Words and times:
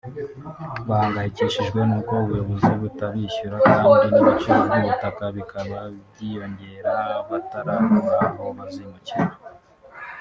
bahangayikishijwe 0.87 1.79
n’uko 1.87 2.11
ubuyobozi 2.23 2.71
butabishyura 2.81 3.55
kandi 3.65 3.85
n’ 4.13 4.15
ibiciro 4.21 4.63
by’ubutaka 4.67 5.25
bikaba 5.37 5.77
byiyongera 6.09 6.93
bataragura 7.29 8.17
aho 8.27 8.45
bazimukira 8.57 9.33